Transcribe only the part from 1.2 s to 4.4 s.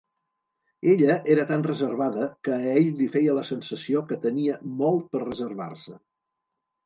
era tan reservada que a ell li feia la sensació que